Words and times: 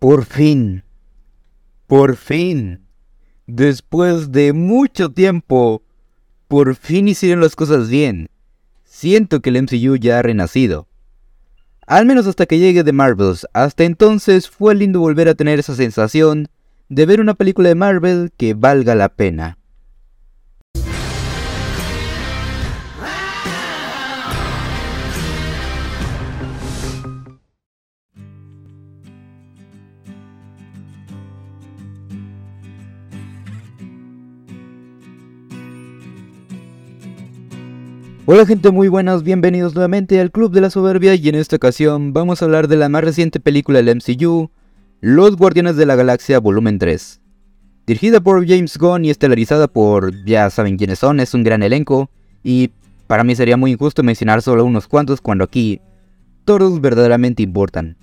Por 0.00 0.24
fin. 0.24 0.82
Por 1.86 2.16
fin. 2.16 2.86
Después 3.46 4.32
de 4.32 4.54
mucho 4.54 5.10
tiempo, 5.10 5.82
por 6.48 6.74
fin 6.74 7.06
hicieron 7.06 7.42
las 7.42 7.54
cosas 7.54 7.90
bien. 7.90 8.30
Siento 8.82 9.40
que 9.40 9.50
el 9.50 9.62
MCU 9.62 9.96
ya 9.96 10.18
ha 10.18 10.22
renacido. 10.22 10.88
Al 11.86 12.06
menos 12.06 12.26
hasta 12.26 12.46
que 12.46 12.58
llegue 12.58 12.82
The 12.82 12.94
Marvels. 12.94 13.46
Hasta 13.52 13.84
entonces 13.84 14.48
fue 14.48 14.74
lindo 14.74 15.00
volver 15.00 15.28
a 15.28 15.34
tener 15.34 15.58
esa 15.58 15.74
sensación 15.74 16.48
de 16.88 17.04
ver 17.04 17.20
una 17.20 17.34
película 17.34 17.68
de 17.68 17.74
Marvel 17.74 18.32
que 18.38 18.54
valga 18.54 18.94
la 18.94 19.10
pena. 19.10 19.58
Hola 38.32 38.46
gente 38.46 38.70
muy 38.70 38.86
buenas, 38.86 39.24
bienvenidos 39.24 39.74
nuevamente 39.74 40.20
al 40.20 40.30
Club 40.30 40.52
de 40.52 40.60
la 40.60 40.70
Soberbia 40.70 41.16
y 41.16 41.28
en 41.28 41.34
esta 41.34 41.56
ocasión 41.56 42.12
vamos 42.12 42.40
a 42.40 42.44
hablar 42.44 42.68
de 42.68 42.76
la 42.76 42.88
más 42.88 43.02
reciente 43.02 43.40
película 43.40 43.82
del 43.82 43.96
MCU, 43.96 44.52
Los 45.00 45.34
Guardianes 45.34 45.74
de 45.74 45.84
la 45.84 45.96
Galaxia 45.96 46.38
Volumen 46.38 46.78
3. 46.78 47.20
Dirigida 47.88 48.20
por 48.20 48.46
James 48.46 48.78
Gunn 48.78 49.04
y 49.04 49.10
estelarizada 49.10 49.66
por, 49.66 50.24
ya 50.24 50.48
saben 50.48 50.76
quiénes 50.76 51.00
son, 51.00 51.18
es 51.18 51.34
un 51.34 51.42
gran 51.42 51.64
elenco 51.64 52.08
y 52.44 52.70
para 53.08 53.24
mí 53.24 53.34
sería 53.34 53.56
muy 53.56 53.72
injusto 53.72 54.04
mencionar 54.04 54.42
solo 54.42 54.64
unos 54.64 54.86
cuantos 54.86 55.20
cuando 55.20 55.42
aquí 55.42 55.80
todos 56.44 56.80
verdaderamente 56.80 57.42
importan. 57.42 57.96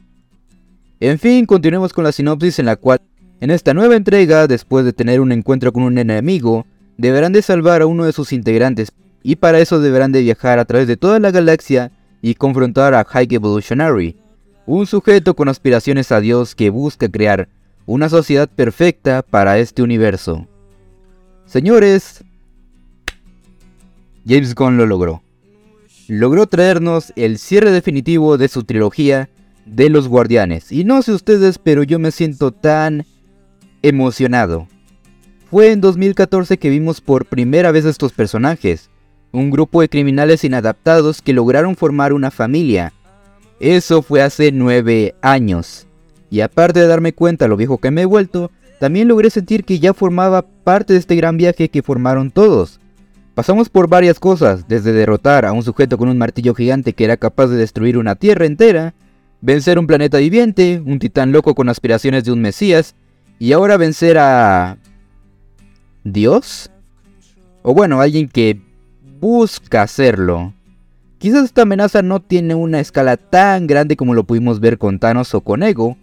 En 0.99 1.19
fin, 1.19 1.45
continuemos 1.45 1.93
con 1.93 2.03
la 2.03 2.11
sinopsis 2.11 2.59
en 2.59 2.65
la 2.65 2.75
cual, 2.75 2.99
en 3.39 3.49
esta 3.49 3.73
nueva 3.73 3.95
entrega, 3.95 4.45
después 4.47 4.83
de 4.83 4.91
tener 4.91 5.21
un 5.21 5.31
encuentro 5.31 5.71
con 5.71 5.83
un 5.83 5.97
enemigo, 5.97 6.65
deberán 6.97 7.31
de 7.31 7.41
salvar 7.41 7.81
a 7.81 7.85
uno 7.85 8.03
de 8.03 8.11
sus 8.11 8.33
integrantes 8.33 8.91
y 9.27 9.35
para 9.35 9.59
eso 9.59 9.81
deberán 9.81 10.13
de 10.13 10.21
viajar 10.21 10.57
a 10.57 10.63
través 10.63 10.87
de 10.87 10.95
toda 10.95 11.19
la 11.19 11.31
galaxia 11.31 11.91
y 12.21 12.35
confrontar 12.35 12.93
a 12.93 13.03
High 13.03 13.27
Evolutionary, 13.31 14.15
un 14.65 14.87
sujeto 14.87 15.35
con 15.35 15.49
aspiraciones 15.49 16.13
a 16.13 16.21
Dios 16.21 16.55
que 16.55 16.69
busca 16.69 17.09
crear 17.09 17.49
una 17.85 18.07
sociedad 18.07 18.47
perfecta 18.47 19.23
para 19.23 19.59
este 19.59 19.81
universo. 19.81 20.47
Señores, 21.45 22.23
James 24.25 24.55
Gunn 24.55 24.77
lo 24.77 24.85
logró. 24.85 25.21
Logró 26.07 26.47
traernos 26.47 27.11
el 27.17 27.37
cierre 27.37 27.71
definitivo 27.71 28.37
de 28.37 28.47
su 28.47 28.63
trilogía 28.63 29.29
de 29.65 29.89
los 29.89 30.07
Guardianes. 30.07 30.71
Y 30.71 30.85
no 30.85 31.01
sé 31.01 31.11
ustedes, 31.11 31.57
pero 31.59 31.83
yo 31.83 31.99
me 31.99 32.11
siento 32.11 32.53
tan 32.53 33.05
emocionado. 33.81 34.69
Fue 35.51 35.73
en 35.73 35.81
2014 35.81 36.57
que 36.57 36.69
vimos 36.69 37.01
por 37.01 37.25
primera 37.25 37.73
vez 37.73 37.83
estos 37.83 38.13
personajes 38.13 38.89
un 39.37 39.51
grupo 39.51 39.81
de 39.81 39.89
criminales 39.89 40.43
inadaptados 40.43 41.21
que 41.21 41.33
lograron 41.33 41.75
formar 41.75 42.13
una 42.13 42.31
familia. 42.31 42.93
Eso 43.59 44.01
fue 44.01 44.21
hace 44.21 44.51
nueve 44.51 45.15
años. 45.21 45.87
Y 46.29 46.41
aparte 46.41 46.79
de 46.79 46.87
darme 46.87 47.13
cuenta 47.13 47.47
lo 47.47 47.57
viejo 47.57 47.77
que 47.77 47.91
me 47.91 48.01
he 48.01 48.05
vuelto, 48.05 48.51
también 48.79 49.07
logré 49.07 49.29
sentir 49.29 49.63
que 49.63 49.79
ya 49.79 49.93
formaba 49.93 50.41
parte 50.41 50.93
de 50.93 50.99
este 50.99 51.15
gran 51.15 51.37
viaje 51.37 51.69
que 51.69 51.81
formaron 51.81 52.31
todos. 52.31 52.79
Pasamos 53.33 53.69
por 53.69 53.87
varias 53.87 54.19
cosas, 54.19 54.67
desde 54.67 54.91
derrotar 54.91 55.45
a 55.45 55.53
un 55.53 55.63
sujeto 55.63 55.97
con 55.97 56.09
un 56.09 56.17
martillo 56.17 56.53
gigante 56.55 56.93
que 56.93 57.03
era 57.05 57.17
capaz 57.17 57.47
de 57.47 57.57
destruir 57.57 57.97
una 57.97 58.15
tierra 58.15 58.45
entera, 58.45 58.93
vencer 59.41 59.77
un 59.77 59.87
planeta 59.87 60.17
viviente, 60.17 60.81
un 60.83 60.99
titán 60.99 61.31
loco 61.31 61.53
con 61.53 61.69
aspiraciones 61.69 62.23
de 62.23 62.31
un 62.31 62.41
mesías, 62.41 62.95
y 63.39 63.51
ahora 63.51 63.77
vencer 63.77 64.17
a... 64.17 64.77
¿Dios? 66.03 66.71
O 67.61 67.73
bueno, 67.73 68.01
alguien 68.01 68.27
que 68.27 68.66
busca 69.19 69.81
hacerlo. 69.81 70.53
Quizás 71.17 71.45
esta 71.45 71.63
amenaza 71.63 72.01
no 72.01 72.21
tiene 72.21 72.53
una 72.53 72.79
escala 72.79 73.17
tan 73.17 73.65
grande 73.65 73.95
como 73.95 74.13
lo 74.13 74.23
pudimos 74.23 74.59
ver 74.59 74.77
con 74.77 74.99
Thanos 74.99 75.33
o 75.33 75.41
con 75.41 75.63
Ego, 75.63 75.97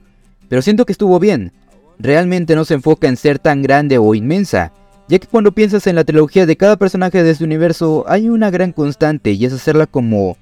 pero 0.48 0.62
siento 0.62 0.84
que 0.86 0.92
estuvo 0.92 1.20
bien. 1.20 1.52
Realmente 1.98 2.56
no 2.56 2.64
se 2.64 2.74
enfoca 2.74 3.08
en 3.08 3.16
ser 3.16 3.38
tan 3.38 3.62
grande 3.62 3.98
o 3.98 4.14
inmensa, 4.14 4.72
ya 5.08 5.18
que 5.18 5.28
cuando 5.28 5.52
piensas 5.52 5.86
en 5.86 5.94
la 5.94 6.04
trilogía 6.04 6.46
de 6.46 6.56
cada 6.56 6.76
personaje 6.76 7.22
de 7.22 7.30
este 7.30 7.44
universo 7.44 8.04
hay 8.08 8.28
una 8.28 8.50
gran 8.50 8.72
constante 8.72 9.32
y 9.32 9.44
es 9.44 9.52
hacerla 9.52 9.86
como 9.86 10.36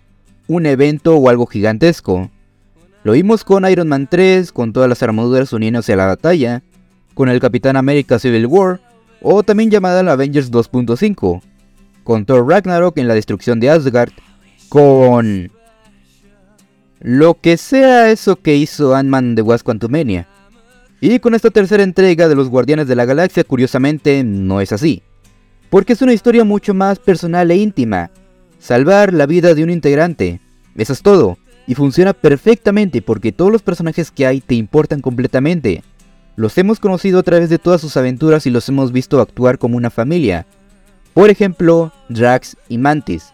un 0.49 0.67
evento 0.67 1.17
o 1.17 1.29
algo 1.29 1.47
gigantesco. 1.47 2.31
Lo 3.05 3.13
vimos 3.13 3.45
con 3.45 3.69
Iron 3.69 3.89
Man 3.89 4.09
3, 4.11 4.53
con 4.53 4.73
todas 4.73 4.89
las 4.89 5.03
armaduras 5.03 5.53
uniéndose 5.53 5.93
a 5.93 5.97
la 5.97 6.07
batalla, 6.07 6.63
con 7.15 7.29
el 7.29 7.41
Capitán 7.41 7.77
América 7.77 8.19
Civil 8.19 8.47
War, 8.47 8.81
o 9.21 9.43
también 9.43 9.71
llamada 9.71 10.03
la 10.03 10.13
Avengers 10.13 10.51
2.5, 10.51 11.43
con 12.03 12.25
Thor 12.25 12.49
Ragnarok 12.49 12.99
en 12.99 13.09
la 13.09 13.15
destrucción 13.15 13.61
de 13.61 13.71
Asgard, 13.71 14.13
con 14.69 15.51
lo 17.01 17.35
que 17.41 17.57
sea 17.57 18.11
eso 18.11 18.37
que 18.37 18.57
hizo 18.57 18.95
Ant-Man 18.95 19.35
de 19.35 19.43
Wasp 19.43 19.65
Quantumania. 19.65 20.29
Y 21.01 21.19
con 21.19 21.35
esta 21.35 21.51
tercera 21.51 21.83
entrega 21.83 22.29
de 22.29 22.37
los 22.37 22.49
Guardianes 22.49 22.87
de 22.87 22.95
la 22.95 23.05
Galaxia, 23.05 23.43
curiosamente, 23.43 24.23
no 24.23 24.61
es 24.61 24.71
así. 24.71 25.03
Porque 25.69 25.95
es 25.95 26.03
una 26.03 26.13
historia 26.13 26.45
mucho 26.45 26.75
más 26.75 27.01
personal 27.01 27.51
e 27.51 27.57
íntima. 27.57 28.13
Salvar 28.61 29.13
la 29.13 29.27
vida 29.27 29.55
de 29.55 29.65
un 29.65 29.71
integrante. 29.71 30.41
Eso 30.77 30.93
es 30.93 31.03
todo. 31.03 31.39
Y 31.67 31.75
funciona 31.75 32.13
perfectamente 32.13 33.03
porque 33.03 33.33
todos 33.33 33.51
los 33.51 33.63
personajes 33.63 34.13
que 34.13 34.27
hay 34.27 34.41
te 34.41 34.55
importan 34.55 35.01
completamente. 35.01 35.83
Los 36.37 36.57
hemos 36.57 36.79
conocido 36.79 37.19
a 37.19 37.25
través 37.25 37.51
de 37.51 37.59
todas 37.59 37.81
sus 37.81 37.97
aventuras 37.97 38.47
y 38.47 38.51
los 38.51 38.69
hemos 38.69 38.93
visto 38.93 39.21
actuar 39.21 39.59
como 39.59 39.77
una 39.77 39.91
familia. 39.91 40.47
Por 41.15 41.31
ejemplo, 41.31 41.93
Drax 42.09 42.57
y 42.69 42.79
Mantis. 42.79 43.33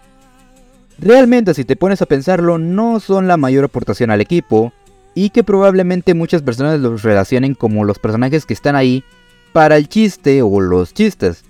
Realmente 0.98 1.54
si 1.54 1.64
te 1.64 1.76
pones 1.76 2.02
a 2.02 2.06
pensarlo 2.06 2.58
no 2.58 2.98
son 2.98 3.28
la 3.28 3.36
mayor 3.36 3.64
aportación 3.64 4.10
al 4.10 4.20
equipo 4.20 4.72
y 5.14 5.30
que 5.30 5.44
probablemente 5.44 6.14
muchas 6.14 6.42
personas 6.42 6.80
los 6.80 7.02
relacionen 7.02 7.54
como 7.54 7.84
los 7.84 7.98
personajes 7.98 8.46
que 8.46 8.54
están 8.54 8.74
ahí 8.74 9.04
para 9.52 9.76
el 9.76 9.88
chiste 9.88 10.42
o 10.42 10.60
los 10.60 10.92
chistes. 10.92 11.44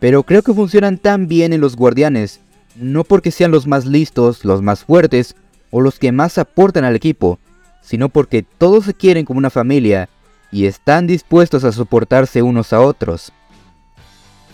Pero 0.00 0.22
creo 0.22 0.42
que 0.42 0.54
funcionan 0.54 0.96
tan 0.96 1.28
bien 1.28 1.52
en 1.52 1.60
los 1.60 1.76
guardianes, 1.76 2.40
no 2.76 3.04
porque 3.04 3.30
sean 3.30 3.50
los 3.50 3.66
más 3.66 3.84
listos, 3.84 4.44
los 4.44 4.62
más 4.62 4.84
fuertes 4.84 5.36
o 5.70 5.80
los 5.80 5.98
que 5.98 6.12
más 6.12 6.38
aportan 6.38 6.84
al 6.84 6.96
equipo, 6.96 7.38
sino 7.82 8.08
porque 8.08 8.42
todos 8.42 8.86
se 8.86 8.94
quieren 8.94 9.24
como 9.24 9.38
una 9.38 9.50
familia 9.50 10.08
y 10.50 10.64
están 10.64 11.06
dispuestos 11.06 11.64
a 11.64 11.72
soportarse 11.72 12.42
unos 12.42 12.72
a 12.72 12.80
otros. 12.80 13.32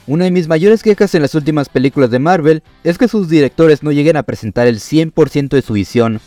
Una 0.07 0.27
de 0.27 0.31
mis 0.31 0.49
mayores 0.49 0.83
quejas 0.83 1.15
en 1.15 1.23
las 1.23 1.35
últimas 1.35 1.71
películas 1.71 2.11
de 2.11 2.19
Marvel 2.19 2.63
es 2.83 2.99
que 2.99 3.09
sus 3.09 3.29
directores 3.29 3.83
no 3.83 3.91
lleguen 3.91 4.19
a 4.19 4.23
presentar 4.23 4.67
el 4.67 4.79
100% 4.79 5.49
de 5.49 5.63
su 5.63 5.73
visión, 5.73 6.21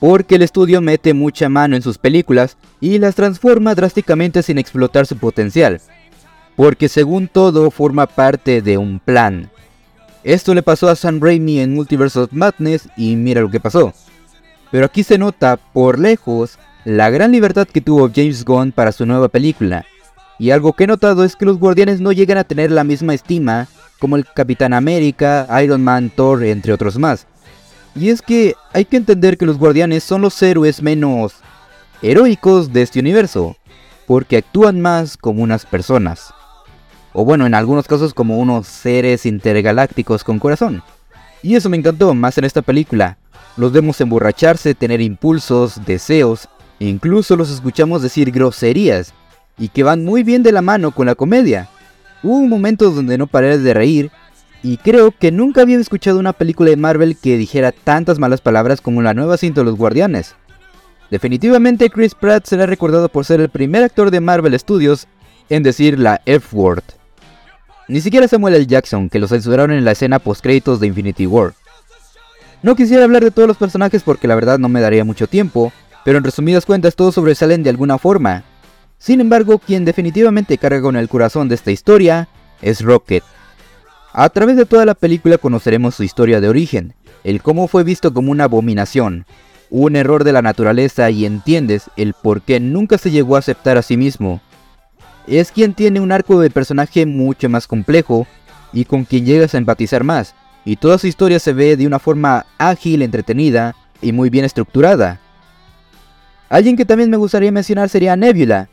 porque 0.00 0.34
el 0.34 0.42
estudio 0.42 0.80
mete 0.80 1.14
mucha 1.14 1.48
mano 1.48 1.76
en 1.76 1.82
sus 1.82 1.96
películas 1.96 2.56
y 2.80 2.98
las 2.98 3.14
transforma 3.14 3.76
drásticamente 3.76 4.42
sin 4.42 4.58
explotar 4.58 5.06
su 5.06 5.16
potencial, 5.16 5.80
porque 6.56 6.88
según 6.88 7.28
todo 7.28 7.70
forma 7.70 8.06
parte 8.06 8.62
de 8.62 8.78
un 8.78 8.98
plan. 8.98 9.48
Esto 10.24 10.52
le 10.52 10.64
pasó 10.64 10.88
a 10.88 10.96
Sam 10.96 11.20
Raimi 11.20 11.60
en 11.60 11.72
Multiverse 11.72 12.18
of 12.18 12.32
Madness 12.32 12.88
y 12.96 13.14
mira 13.14 13.42
lo 13.42 13.50
que 13.50 13.60
pasó. 13.60 13.94
Pero 14.72 14.86
aquí 14.86 15.04
se 15.04 15.18
nota, 15.18 15.56
por 15.56 16.00
lejos, 16.00 16.58
la 16.84 17.10
gran 17.10 17.30
libertad 17.30 17.68
que 17.68 17.80
tuvo 17.80 18.10
James 18.12 18.44
Gunn 18.44 18.72
para 18.72 18.90
su 18.90 19.06
nueva 19.06 19.28
película, 19.28 19.86
y 20.40 20.52
algo 20.52 20.72
que 20.72 20.84
he 20.84 20.86
notado 20.86 21.22
es 21.22 21.36
que 21.36 21.44
los 21.44 21.58
guardianes 21.58 22.00
no 22.00 22.12
llegan 22.12 22.38
a 22.38 22.44
tener 22.44 22.70
la 22.70 22.82
misma 22.82 23.12
estima 23.12 23.68
como 23.98 24.16
el 24.16 24.24
Capitán 24.24 24.72
América, 24.72 25.46
Iron 25.62 25.84
Man, 25.84 26.08
Thor, 26.08 26.42
entre 26.44 26.72
otros 26.72 26.96
más. 26.96 27.26
Y 27.94 28.08
es 28.08 28.22
que 28.22 28.54
hay 28.72 28.86
que 28.86 28.96
entender 28.96 29.36
que 29.36 29.44
los 29.44 29.58
guardianes 29.58 30.02
son 30.02 30.22
los 30.22 30.42
héroes 30.42 30.80
menos 30.80 31.34
heroicos 32.00 32.72
de 32.72 32.80
este 32.80 33.00
universo, 33.00 33.54
porque 34.06 34.38
actúan 34.38 34.80
más 34.80 35.18
como 35.18 35.42
unas 35.42 35.66
personas. 35.66 36.32
O 37.12 37.22
bueno, 37.22 37.44
en 37.44 37.52
algunos 37.52 37.86
casos 37.86 38.14
como 38.14 38.38
unos 38.38 38.66
seres 38.66 39.26
intergalácticos 39.26 40.24
con 40.24 40.38
corazón. 40.38 40.82
Y 41.42 41.54
eso 41.54 41.68
me 41.68 41.76
encantó 41.76 42.14
más 42.14 42.38
en 42.38 42.44
esta 42.44 42.62
película. 42.62 43.18
Los 43.58 43.72
vemos 43.72 44.00
emborracharse, 44.00 44.74
tener 44.74 45.02
impulsos, 45.02 45.84
deseos, 45.84 46.48
e 46.78 46.86
incluso 46.86 47.36
los 47.36 47.50
escuchamos 47.50 48.00
decir 48.00 48.30
groserías 48.30 49.12
y 49.60 49.68
que 49.68 49.84
van 49.84 50.04
muy 50.04 50.24
bien 50.24 50.42
de 50.42 50.50
la 50.50 50.62
mano 50.62 50.90
con 50.90 51.06
la 51.06 51.14
comedia. 51.14 51.68
Hubo 52.24 52.40
momentos 52.48 52.96
donde 52.96 53.18
no 53.18 53.28
paré 53.28 53.58
de 53.58 53.74
reír 53.74 54.10
y 54.62 54.78
creo 54.78 55.12
que 55.12 55.30
nunca 55.30 55.62
había 55.62 55.78
escuchado 55.78 56.18
una 56.18 56.32
película 56.32 56.70
de 56.70 56.76
Marvel 56.76 57.16
que 57.16 57.36
dijera 57.36 57.70
tantas 57.70 58.18
malas 58.18 58.40
palabras 58.40 58.80
como 58.80 59.02
la 59.02 59.14
nueva 59.14 59.36
cinta 59.36 59.60
de 59.60 59.66
los 59.66 59.76
Guardianes. 59.76 60.34
Definitivamente 61.10 61.90
Chris 61.90 62.14
Pratt 62.14 62.46
será 62.46 62.66
recordado 62.66 63.08
por 63.08 63.24
ser 63.24 63.40
el 63.40 63.48
primer 63.48 63.84
actor 63.84 64.10
de 64.10 64.20
Marvel 64.20 64.58
Studios 64.58 65.06
en 65.48 65.62
decir 65.62 65.98
la 65.98 66.20
F-word. 66.24 66.84
Ni 67.88 68.00
siquiera 68.00 68.28
Samuel 68.28 68.54
L. 68.54 68.66
Jackson, 68.66 69.08
que 69.08 69.18
lo 69.18 69.26
censuraron 69.26 69.72
en 69.72 69.84
la 69.84 69.92
escena 69.92 70.20
post 70.20 70.42
créditos 70.42 70.78
de 70.78 70.86
Infinity 70.86 71.26
War. 71.26 71.54
No 72.62 72.76
quisiera 72.76 73.04
hablar 73.04 73.24
de 73.24 73.30
todos 73.30 73.48
los 73.48 73.56
personajes 73.56 74.02
porque 74.02 74.28
la 74.28 74.36
verdad 74.36 74.58
no 74.58 74.68
me 74.68 74.80
daría 74.80 75.04
mucho 75.04 75.26
tiempo, 75.26 75.72
pero 76.04 76.18
en 76.18 76.24
resumidas 76.24 76.66
cuentas 76.66 76.94
todos 76.94 77.14
sobresalen 77.14 77.62
de 77.62 77.70
alguna 77.70 77.98
forma, 77.98 78.44
Sin 79.00 79.22
embargo, 79.22 79.58
quien 79.58 79.86
definitivamente 79.86 80.58
carga 80.58 80.82
con 80.82 80.94
el 80.94 81.08
corazón 81.08 81.48
de 81.48 81.54
esta 81.54 81.70
historia 81.70 82.28
es 82.60 82.82
Rocket. 82.82 83.24
A 84.12 84.28
través 84.28 84.58
de 84.58 84.66
toda 84.66 84.84
la 84.84 84.94
película 84.94 85.38
conoceremos 85.38 85.94
su 85.94 86.02
historia 86.02 86.38
de 86.38 86.50
origen, 86.50 86.92
el 87.24 87.40
cómo 87.40 87.66
fue 87.66 87.82
visto 87.82 88.12
como 88.12 88.30
una 88.30 88.44
abominación, 88.44 89.24
un 89.70 89.96
error 89.96 90.22
de 90.22 90.32
la 90.32 90.42
naturaleza 90.42 91.08
y 91.08 91.24
entiendes 91.24 91.84
el 91.96 92.12
por 92.12 92.42
qué 92.42 92.60
nunca 92.60 92.98
se 92.98 93.10
llegó 93.10 93.36
a 93.36 93.38
aceptar 93.38 93.78
a 93.78 93.82
sí 93.82 93.96
mismo. 93.96 94.42
Es 95.26 95.50
quien 95.50 95.72
tiene 95.72 96.00
un 96.00 96.12
arco 96.12 96.38
de 96.38 96.50
personaje 96.50 97.06
mucho 97.06 97.48
más 97.48 97.66
complejo 97.66 98.26
y 98.74 98.84
con 98.84 99.04
quien 99.04 99.24
llegas 99.24 99.54
a 99.54 99.58
empatizar 99.58 100.04
más, 100.04 100.34
y 100.66 100.76
toda 100.76 100.98
su 100.98 101.06
historia 101.06 101.38
se 101.38 101.54
ve 101.54 101.78
de 101.78 101.86
una 101.86 102.00
forma 102.00 102.44
ágil, 102.58 103.00
entretenida 103.00 103.74
y 104.02 104.12
muy 104.12 104.28
bien 104.28 104.44
estructurada. 104.44 105.20
Alguien 106.50 106.76
que 106.76 106.84
también 106.84 107.08
me 107.08 107.16
gustaría 107.16 107.50
mencionar 107.50 107.88
sería 107.88 108.14
Nebula, 108.14 108.68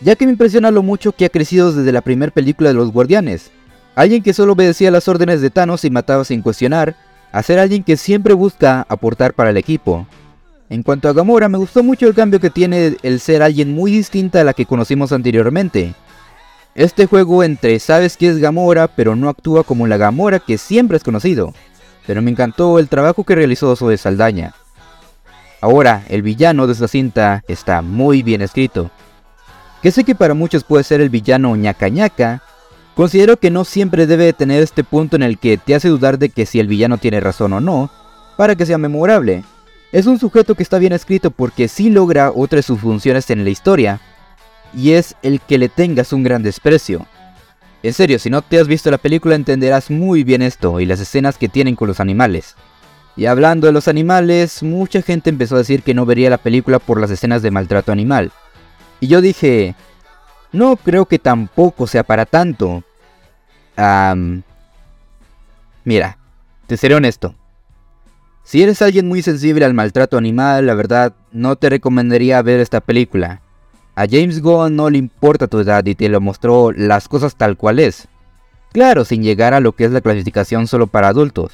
ya 0.00 0.16
que 0.16 0.26
me 0.26 0.32
impresiona 0.32 0.70
lo 0.70 0.82
mucho 0.82 1.12
que 1.12 1.24
ha 1.24 1.30
crecido 1.30 1.72
desde 1.72 1.92
la 1.92 2.00
primera 2.00 2.32
película 2.32 2.68
de 2.68 2.74
los 2.74 2.92
Guardianes. 2.92 3.50
Alguien 3.94 4.22
que 4.22 4.32
solo 4.32 4.52
obedecía 4.52 4.90
las 4.90 5.08
órdenes 5.08 5.40
de 5.40 5.50
Thanos 5.50 5.84
y 5.84 5.90
mataba 5.90 6.24
sin 6.24 6.42
cuestionar, 6.42 6.94
a 7.32 7.42
ser 7.42 7.58
alguien 7.58 7.82
que 7.82 7.96
siempre 7.96 8.34
busca 8.34 8.86
aportar 8.88 9.34
para 9.34 9.50
el 9.50 9.56
equipo. 9.56 10.06
En 10.70 10.82
cuanto 10.82 11.08
a 11.08 11.12
Gamora, 11.12 11.48
me 11.48 11.58
gustó 11.58 11.82
mucho 11.82 12.06
el 12.06 12.14
cambio 12.14 12.40
que 12.40 12.50
tiene 12.50 12.96
el 13.02 13.20
ser 13.20 13.42
alguien 13.42 13.74
muy 13.74 13.90
distinta 13.90 14.40
a 14.40 14.44
la 14.44 14.52
que 14.52 14.66
conocimos 14.66 15.12
anteriormente. 15.12 15.94
Este 16.74 17.06
juego 17.06 17.42
entre 17.42 17.78
sabes 17.80 18.16
que 18.16 18.28
es 18.28 18.38
Gamora, 18.38 18.86
pero 18.86 19.16
no 19.16 19.28
actúa 19.28 19.64
como 19.64 19.86
la 19.86 19.96
Gamora 19.96 20.38
que 20.38 20.58
siempre 20.58 20.96
es 20.96 21.02
conocido. 21.02 21.52
Pero 22.06 22.22
me 22.22 22.30
encantó 22.30 22.78
el 22.78 22.88
trabajo 22.88 23.24
que 23.24 23.34
realizó 23.34 23.74
de 23.74 23.98
Saldaña. 23.98 24.54
Ahora, 25.60 26.04
el 26.08 26.22
villano 26.22 26.66
de 26.66 26.74
esta 26.74 26.86
cinta 26.86 27.42
está 27.48 27.82
muy 27.82 28.22
bien 28.22 28.42
escrito. 28.42 28.90
Que 29.82 29.92
sé 29.92 30.04
que 30.04 30.14
para 30.14 30.34
muchos 30.34 30.64
puede 30.64 30.84
ser 30.84 31.00
el 31.00 31.08
villano 31.08 31.54
ñaca 31.54 31.88
ñaca, 31.88 32.42
considero 32.96 33.36
que 33.36 33.50
no 33.50 33.64
siempre 33.64 34.06
debe 34.06 34.32
tener 34.32 34.62
este 34.62 34.82
punto 34.82 35.16
en 35.16 35.22
el 35.22 35.38
que 35.38 35.56
te 35.56 35.74
hace 35.74 35.88
dudar 35.88 36.18
de 36.18 36.30
que 36.30 36.46
si 36.46 36.58
el 36.58 36.66
villano 36.66 36.98
tiene 36.98 37.20
razón 37.20 37.52
o 37.52 37.60
no, 37.60 37.90
para 38.36 38.56
que 38.56 38.66
sea 38.66 38.78
memorable. 38.78 39.44
Es 39.92 40.06
un 40.06 40.18
sujeto 40.18 40.54
que 40.54 40.62
está 40.62 40.78
bien 40.78 40.92
escrito 40.92 41.30
porque 41.30 41.68
sí 41.68 41.90
logra 41.90 42.30
otras 42.30 42.66
sus 42.66 42.80
funciones 42.80 43.30
en 43.30 43.44
la 43.44 43.50
historia, 43.50 44.00
y 44.74 44.92
es 44.92 45.14
el 45.22 45.40
que 45.40 45.58
le 45.58 45.68
tengas 45.68 46.12
un 46.12 46.22
gran 46.22 46.42
desprecio. 46.42 47.06
En 47.82 47.94
serio, 47.94 48.18
si 48.18 48.28
no 48.28 48.42
te 48.42 48.58
has 48.58 48.66
visto 48.66 48.90
la 48.90 48.98
película 48.98 49.36
entenderás 49.36 49.90
muy 49.90 50.24
bien 50.24 50.42
esto 50.42 50.80
y 50.80 50.86
las 50.86 51.00
escenas 51.00 51.38
que 51.38 51.48
tienen 51.48 51.76
con 51.76 51.86
los 51.86 52.00
animales. 52.00 52.56
Y 53.16 53.26
hablando 53.26 53.66
de 53.66 53.72
los 53.72 53.88
animales, 53.88 54.62
mucha 54.62 55.02
gente 55.02 55.30
empezó 55.30 55.54
a 55.54 55.58
decir 55.58 55.82
que 55.82 55.94
no 55.94 56.04
vería 56.04 56.30
la 56.30 56.38
película 56.38 56.78
por 56.78 57.00
las 57.00 57.10
escenas 57.10 57.42
de 57.42 57.50
maltrato 57.50 57.92
animal. 57.92 58.32
Y 59.00 59.06
yo 59.06 59.20
dije, 59.20 59.74
no 60.52 60.76
creo 60.76 61.06
que 61.06 61.18
tampoco 61.18 61.86
sea 61.86 62.02
para 62.02 62.26
tanto. 62.26 62.82
mira, 65.84 66.18
te 66.66 66.76
seré 66.76 66.94
honesto. 66.94 67.34
Si 68.44 68.62
eres 68.62 68.80
alguien 68.80 69.06
muy 69.06 69.20
sensible 69.22 69.64
al 69.64 69.74
maltrato 69.74 70.16
animal, 70.16 70.66
la 70.66 70.74
verdad, 70.74 71.12
no 71.32 71.56
te 71.56 71.68
recomendaría 71.68 72.40
ver 72.40 72.60
esta 72.60 72.80
película. 72.80 73.42
A 73.94 74.06
James 74.08 74.40
Gunn 74.40 74.74
no 74.74 74.88
le 74.88 74.96
importa 74.96 75.48
tu 75.48 75.58
edad 75.58 75.84
y 75.84 75.94
te 75.94 76.08
lo 76.08 76.20
mostró 76.20 76.72
las 76.72 77.08
cosas 77.08 77.36
tal 77.36 77.56
cual 77.56 77.78
es. 77.78 78.08
Claro, 78.72 79.04
sin 79.04 79.22
llegar 79.22 79.54
a 79.54 79.60
lo 79.60 79.72
que 79.72 79.84
es 79.84 79.90
la 79.90 80.00
clasificación 80.00 80.66
solo 80.66 80.86
para 80.86 81.08
adultos. 81.08 81.52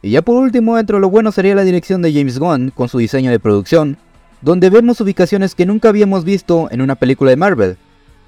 Y 0.00 0.10
ya 0.10 0.22
por 0.22 0.36
último, 0.36 0.76
dentro 0.76 1.00
lo 1.00 1.10
bueno 1.10 1.32
sería 1.32 1.54
la 1.54 1.64
dirección 1.64 2.00
de 2.00 2.12
James 2.12 2.38
Gunn 2.38 2.70
con 2.70 2.88
su 2.88 2.98
diseño 2.98 3.30
de 3.30 3.40
producción, 3.40 3.98
donde 4.42 4.70
vemos 4.70 5.00
ubicaciones 5.00 5.54
que 5.54 5.66
nunca 5.66 5.88
habíamos 5.88 6.24
visto 6.24 6.68
en 6.70 6.80
una 6.80 6.94
película 6.94 7.30
de 7.30 7.36
Marvel. 7.36 7.76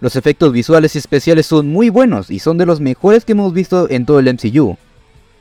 Los 0.01 0.17
efectos 0.17 0.53
visuales 0.53 0.95
y 0.95 0.99
especiales 0.99 1.47
son 1.47 1.69
muy 1.69 1.89
buenos 1.89 2.31
y 2.31 2.39
son 2.39 2.59
de 2.59 2.67
los 2.67 2.81
mejores 2.81 3.25
que 3.25 3.33
hemos 3.33 3.53
visto 3.53 3.89
en 3.89 4.05
todo 4.05 4.19
el 4.19 4.33
MCU. 4.33 4.77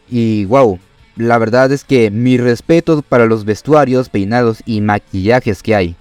Y 0.09 0.45
wow, 0.45 0.79
la 1.15 1.37
verdad 1.37 1.71
es 1.71 1.83
que 1.83 2.11
mi 2.11 2.37
respeto 2.37 3.01
para 3.01 3.25
los 3.25 3.43
vestuarios, 3.43 4.09
peinados 4.09 4.61
y 4.65 4.81
maquillajes 4.81 5.63
que 5.63 5.75
hay. 5.75 5.95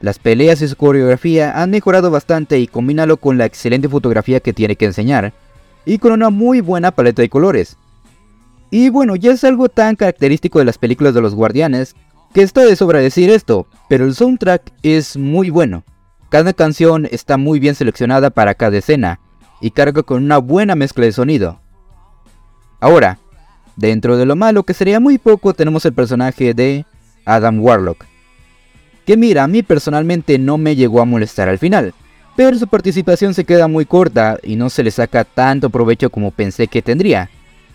Las 0.00 0.18
peleas 0.18 0.60
y 0.60 0.68
su 0.68 0.76
coreografía 0.76 1.62
han 1.62 1.70
mejorado 1.70 2.10
bastante 2.10 2.58
y 2.58 2.66
combínalo 2.66 3.16
con 3.16 3.38
la 3.38 3.46
excelente 3.46 3.88
fotografía 3.88 4.40
que 4.40 4.52
tiene 4.52 4.76
que 4.76 4.84
enseñar, 4.84 5.32
y 5.86 5.98
con 5.98 6.12
una 6.12 6.30
muy 6.30 6.60
buena 6.60 6.90
paleta 6.90 7.22
de 7.22 7.28
colores. 7.28 7.76
Y 8.70 8.88
bueno, 8.88 9.16
ya 9.16 9.32
es 9.32 9.44
algo 9.44 9.68
tan 9.68 9.96
característico 9.96 10.58
de 10.58 10.64
las 10.64 10.78
películas 10.78 11.14
de 11.14 11.20
los 11.20 11.34
guardianes, 11.34 11.94
que 12.34 12.42
está 12.42 12.62
de 12.62 12.76
sobra 12.76 12.98
decir 12.98 13.30
esto, 13.30 13.66
pero 13.88 14.04
el 14.04 14.14
soundtrack 14.14 14.72
es 14.82 15.16
muy 15.16 15.48
bueno. 15.48 15.84
Cada 16.28 16.52
canción 16.52 17.08
está 17.10 17.38
muy 17.38 17.60
bien 17.60 17.74
seleccionada 17.74 18.28
para 18.28 18.54
cada 18.54 18.76
escena, 18.76 19.20
y 19.60 19.70
carga 19.70 20.02
con 20.02 20.22
una 20.22 20.38
buena 20.38 20.74
mezcla 20.74 21.06
de 21.06 21.12
sonido. 21.12 21.60
Ahora, 22.80 23.18
Dentro 23.76 24.16
de 24.16 24.24
lo 24.26 24.36
malo, 24.36 24.62
que 24.62 24.74
sería 24.74 25.00
muy 25.00 25.18
poco, 25.18 25.52
tenemos 25.52 25.84
el 25.84 25.92
personaje 25.92 26.54
de 26.54 26.86
Adam 27.24 27.60
Warlock. 27.60 28.04
Que 29.04 29.16
mira, 29.16 29.44
a 29.44 29.48
mí 29.48 29.62
personalmente 29.62 30.38
no 30.38 30.58
me 30.58 30.76
llegó 30.76 31.00
a 31.00 31.04
molestar 31.04 31.48
al 31.48 31.58
final, 31.58 31.92
pero 32.36 32.56
su 32.56 32.68
participación 32.68 33.34
se 33.34 33.44
queda 33.44 33.66
muy 33.66 33.84
corta 33.84 34.38
y 34.42 34.56
no 34.56 34.70
se 34.70 34.84
le 34.84 34.90
saca 34.90 35.24
tanto 35.24 35.70
provecho 35.70 36.10
como 36.10 36.30
pensé 36.30 36.68
que 36.68 36.82
tendría. 36.82 37.30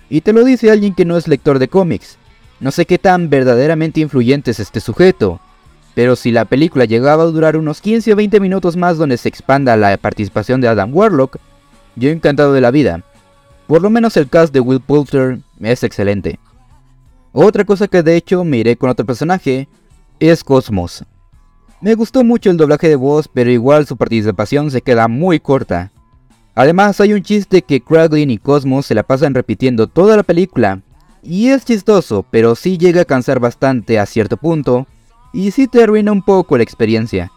Y 0.09 0.21
te 0.21 0.33
lo 0.33 0.43
dice 0.43 0.71
alguien 0.71 0.95
que 0.95 1.05
no 1.05 1.17
es 1.17 1.27
lector 1.27 1.59
de 1.59 1.67
cómics. 1.67 2.17
No 2.59 2.71
sé 2.71 2.85
qué 2.85 2.97
tan 2.97 3.29
verdaderamente 3.29 4.01
influyente 4.01 4.51
es 4.51 4.59
este 4.59 4.81
sujeto, 4.81 5.39
pero 5.95 6.15
si 6.15 6.31
la 6.31 6.45
película 6.45 6.85
llegaba 6.85 7.23
a 7.23 7.27
durar 7.27 7.55
unos 7.55 7.81
15 7.81 8.13
o 8.13 8.15
20 8.15 8.39
minutos 8.39 8.75
más 8.75 8.97
donde 8.97 9.17
se 9.17 9.29
expanda 9.29 9.77
la 9.77 9.95
participación 9.97 10.59
de 10.59 10.67
Adam 10.67 10.93
Warlock, 10.93 11.37
yo 11.95 12.09
encantado 12.09 12.53
de 12.53 12.61
la 12.61 12.71
vida. 12.71 13.03
Por 13.67 13.81
lo 13.81 13.89
menos 13.89 14.17
el 14.17 14.29
cast 14.29 14.53
de 14.53 14.59
Will 14.59 14.81
Poulter 14.81 15.39
es 15.59 15.83
excelente. 15.83 16.39
Otra 17.31 17.63
cosa 17.63 17.87
que 17.87 18.03
de 18.03 18.15
hecho 18.15 18.43
miré 18.43 18.75
con 18.75 18.89
otro 18.89 19.05
personaje 19.05 19.67
es 20.19 20.43
Cosmos. 20.43 21.05
Me 21.79 21.95
gustó 21.95 22.23
mucho 22.23 22.49
el 22.51 22.57
doblaje 22.57 22.89
de 22.89 22.95
voz, 22.95 23.29
pero 23.31 23.51
igual 23.51 23.85
su 23.85 23.95
participación 23.95 24.69
se 24.71 24.81
queda 24.81 25.07
muy 25.07 25.39
corta. 25.39 25.91
Además 26.55 26.99
hay 26.99 27.13
un 27.13 27.21
chiste 27.21 27.61
que 27.61 27.79
Kraglin 27.79 28.31
y 28.31 28.37
Cosmos 28.37 28.85
se 28.85 28.95
la 28.95 29.03
pasan 29.03 29.33
repitiendo 29.33 29.87
toda 29.87 30.17
la 30.17 30.23
película, 30.23 30.81
y 31.21 31.49
es 31.49 31.65
chistoso, 31.65 32.25
pero 32.29 32.55
sí 32.55 32.77
llega 32.77 33.01
a 33.01 33.05
cansar 33.05 33.39
bastante 33.39 33.99
a 33.99 34.05
cierto 34.05 34.37
punto, 34.37 34.87
y 35.33 35.51
sí 35.51 35.67
te 35.67 35.83
arruina 35.83 36.11
un 36.11 36.21
poco 36.21 36.57
la 36.57 36.63
experiencia. 36.63 37.31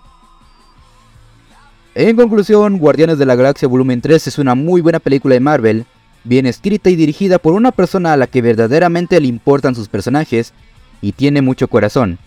En 1.95 2.17
conclusión, 2.17 2.79
Guardianes 2.79 3.19
de 3.19 3.27
la 3.27 3.37
Galaxia 3.37 3.69
Volumen 3.69 4.01
3 4.01 4.27
es 4.27 4.39
una 4.39 4.55
muy 4.55 4.81
buena 4.81 4.99
película 4.99 5.35
de 5.35 5.41
Marvel, 5.41 5.85
bien 6.25 6.47
escrita 6.47 6.89
y 6.89 6.97
dirigida 6.97 7.39
por 7.39 7.53
una 7.53 7.73
persona 7.73 8.13
a 8.13 8.17
la 8.17 8.27
que 8.27 8.41
verdaderamente 8.41 9.21
le 9.21 9.27
importan 9.27 9.75
sus 9.75 9.89
personajes 9.89 10.55
y 11.03 11.13
tiene 11.13 11.43
mucho 11.43 11.69
corazón. 11.69 12.19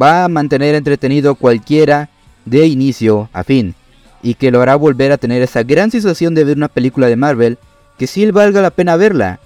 Va 0.00 0.24
a 0.24 0.28
mantener 0.28 0.74
entretenido 0.74 1.34
cualquiera 1.34 2.10
de 2.44 2.66
inicio 2.66 3.28
a 3.32 3.42
fin, 3.42 3.74
y 4.22 4.34
que 4.34 4.50
lo 4.50 4.60
hará 4.60 4.76
volver 4.76 5.10
a 5.10 5.18
tener 5.18 5.42
esa 5.42 5.62
gran 5.62 5.90
sensación 5.90 6.34
de 6.34 6.44
ver 6.44 6.56
una 6.56 6.68
película 6.68 7.08
de 7.08 7.16
Marvel 7.16 7.58
que 7.98 8.06
sí 8.06 8.30
valga 8.30 8.62
la 8.62 8.70
pena 8.70 8.96
verla, 8.96 9.40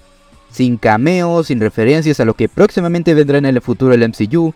sin 0.53 0.77
cameos, 0.77 1.49
sin 1.49 1.61
referencias 1.61 2.21
a 2.21 2.25
lo 2.25 2.35
que 2.35 2.49
próximamente 2.49 3.15
vendrá 3.15 3.39
en 3.39 3.47
el 3.47 3.61
futuro 3.61 3.97
del 3.97 4.09
MCU, 4.09 4.55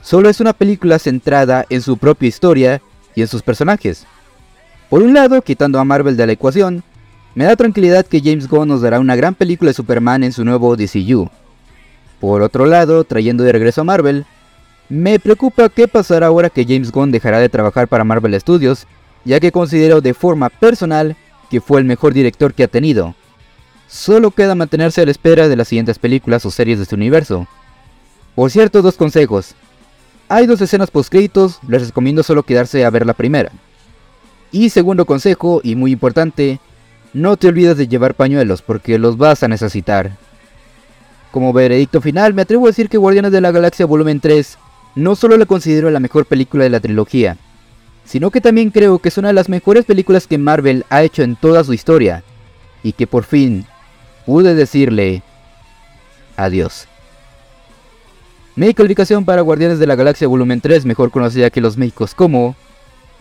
solo 0.00 0.28
es 0.28 0.40
una 0.40 0.52
película 0.52 0.98
centrada 0.98 1.66
en 1.68 1.82
su 1.82 1.96
propia 1.98 2.28
historia 2.28 2.80
y 3.14 3.22
en 3.22 3.28
sus 3.28 3.42
personajes. 3.42 4.06
Por 4.88 5.02
un 5.02 5.12
lado, 5.12 5.42
quitando 5.42 5.80
a 5.80 5.84
Marvel 5.84 6.16
de 6.16 6.26
la 6.26 6.32
ecuación, 6.32 6.84
me 7.34 7.44
da 7.44 7.56
tranquilidad 7.56 8.06
que 8.06 8.20
James 8.20 8.48
Gunn 8.48 8.68
nos 8.68 8.82
dará 8.82 9.00
una 9.00 9.16
gran 9.16 9.34
película 9.34 9.70
de 9.70 9.74
Superman 9.74 10.22
en 10.22 10.32
su 10.32 10.44
nuevo 10.44 10.76
DCU. 10.76 11.28
Por 12.20 12.42
otro 12.42 12.66
lado, 12.66 13.02
trayendo 13.04 13.42
de 13.42 13.52
regreso 13.52 13.80
a 13.80 13.84
Marvel, 13.84 14.26
me 14.88 15.18
preocupa 15.18 15.70
qué 15.70 15.88
pasará 15.88 16.26
ahora 16.26 16.50
que 16.50 16.64
James 16.64 16.92
Gunn 16.92 17.10
dejará 17.10 17.38
de 17.38 17.48
trabajar 17.48 17.88
para 17.88 18.04
Marvel 18.04 18.38
Studios, 18.38 18.86
ya 19.24 19.40
que 19.40 19.50
considero 19.50 20.00
de 20.00 20.14
forma 20.14 20.50
personal 20.50 21.16
que 21.50 21.60
fue 21.60 21.80
el 21.80 21.86
mejor 21.86 22.12
director 22.12 22.54
que 22.54 22.64
ha 22.64 22.68
tenido. 22.68 23.14
Solo 23.92 24.30
queda 24.30 24.54
mantenerse 24.54 25.02
a 25.02 25.04
la 25.04 25.10
espera 25.10 25.48
de 25.48 25.54
las 25.54 25.68
siguientes 25.68 25.98
películas 25.98 26.46
o 26.46 26.50
series 26.50 26.78
de 26.78 26.86
su 26.86 26.94
universo. 26.94 27.46
Por 28.34 28.50
cierto, 28.50 28.80
dos 28.80 28.96
consejos. 28.96 29.54
Hay 30.30 30.46
dos 30.46 30.62
escenas 30.62 30.90
post-créditos, 30.90 31.58
les 31.68 31.88
recomiendo 31.88 32.22
solo 32.22 32.42
quedarse 32.42 32.86
a 32.86 32.90
ver 32.90 33.04
la 33.04 33.12
primera. 33.12 33.52
Y 34.50 34.70
segundo 34.70 35.04
consejo, 35.04 35.60
y 35.62 35.76
muy 35.76 35.92
importante, 35.92 36.58
no 37.12 37.36
te 37.36 37.48
olvides 37.48 37.76
de 37.76 37.86
llevar 37.86 38.14
pañuelos 38.14 38.62
porque 38.62 38.98
los 38.98 39.18
vas 39.18 39.42
a 39.42 39.48
necesitar. 39.48 40.16
Como 41.30 41.52
veredicto 41.52 42.00
final, 42.00 42.32
me 42.32 42.42
atrevo 42.42 42.64
a 42.64 42.70
decir 42.70 42.88
que 42.88 42.96
Guardianes 42.96 43.30
de 43.30 43.42
la 43.42 43.52
Galaxia 43.52 43.84
Volumen 43.84 44.20
3 44.20 44.56
no 44.94 45.16
solo 45.16 45.36
la 45.36 45.44
considero 45.44 45.90
la 45.90 46.00
mejor 46.00 46.24
película 46.24 46.64
de 46.64 46.70
la 46.70 46.80
trilogía, 46.80 47.36
sino 48.06 48.30
que 48.30 48.40
también 48.40 48.70
creo 48.70 49.00
que 49.00 49.10
es 49.10 49.18
una 49.18 49.28
de 49.28 49.34
las 49.34 49.50
mejores 49.50 49.84
películas 49.84 50.26
que 50.26 50.38
Marvel 50.38 50.86
ha 50.88 51.02
hecho 51.02 51.22
en 51.22 51.36
toda 51.36 51.62
su 51.62 51.74
historia, 51.74 52.24
y 52.82 52.92
que 52.92 53.06
por 53.06 53.24
fin 53.24 53.66
pude 54.26 54.54
decirle 54.54 55.22
adiós. 56.36 56.88
Mi 58.54 58.74
calificación 58.74 59.24
para 59.24 59.40
Guardianes 59.40 59.78
de 59.78 59.86
la 59.86 59.94
Galaxia 59.94 60.28
Volumen 60.28 60.60
3, 60.60 60.84
mejor 60.84 61.10
conocida 61.10 61.48
que 61.48 61.62
los 61.62 61.78
médicos 61.78 62.14
como 62.14 62.54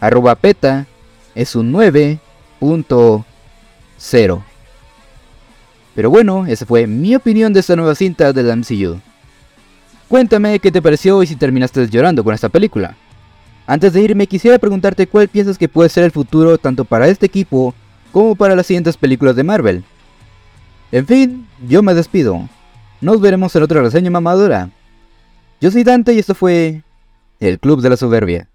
arroba 0.02 0.36
peta 0.36 0.88
es 1.36 1.56
un 1.56 1.72
9.0. 1.72 4.44
Pero 5.96 6.10
bueno, 6.10 6.46
esa 6.48 6.66
fue 6.66 6.88
mi 6.88 7.16
opinión 7.16 7.54
de 7.54 7.62
esta 7.62 7.76
nueva 7.76 7.94
cinta 7.96 8.34
de 8.34 8.44
la 8.44 8.56
MCU. 8.56 9.00
Cuéntame 10.08 10.60
qué 10.60 10.72
te 10.72 10.82
pareció 10.82 11.22
y 11.24 11.28
si 11.28 11.38
terminaste 11.38 11.88
llorando 11.88 12.24
con 12.24 12.34
esta 12.34 12.50
película. 12.50 12.98
Antes 13.66 13.94
de 13.94 14.02
irme 14.02 14.28
quisiera 14.28 14.60
preguntarte 14.60 15.08
cuál 15.08 15.30
piensas 15.30 15.58
que 15.58 15.70
puede 15.70 15.88
ser 15.88 16.04
el 16.04 16.12
futuro 16.12 16.58
tanto 16.58 16.84
para 16.84 17.08
este 17.08 17.28
equipo 17.28 17.74
como 18.12 18.36
para 18.36 18.56
las 18.56 18.66
siguientes 18.66 18.98
películas 18.98 19.38
de 19.38 19.44
Marvel. 19.44 19.86
En 20.92 21.08
fin, 21.08 21.48
yo 21.68 21.82
me 21.82 21.94
despido. 21.94 22.50
Nos 23.00 23.22
veremos 23.22 23.56
en 23.56 23.64
otra 23.64 23.82
reseña 23.82 24.12
mamadura. 24.12 24.70
Yo 25.62 25.72
soy 25.72 25.84
Dante 25.84 26.14
y 26.14 26.20
esto 26.20 26.36
fue 26.36 26.84
el 27.40 27.60
Club 27.60 27.82
de 27.82 27.90
la 27.90 27.98
Soberbia. 27.98 28.51